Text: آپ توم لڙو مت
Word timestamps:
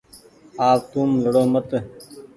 آپ 0.69 0.81
توم 0.91 1.09
لڙو 1.23 1.43
مت 1.51 1.69